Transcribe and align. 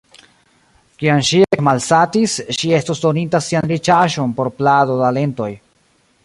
Kiam 1.01 1.19
ŝi 1.27 1.41
ekmalsatis, 1.57 2.33
ŝi 2.61 2.71
estus 2.79 3.03
doninta 3.05 3.43
sian 3.49 3.69
riĉaĵon 3.75 4.35
por 4.41 4.51
plado 4.63 4.97
da 5.05 5.13
lentoj. 5.21 5.53